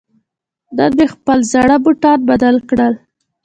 [0.77, 2.93] نن مې خپل زاړه بوټان بدل کړل.